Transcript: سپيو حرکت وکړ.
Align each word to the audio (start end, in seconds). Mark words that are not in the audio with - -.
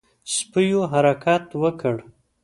سپيو 0.35 0.81
حرکت 0.93 1.45
وکړ. 1.61 1.95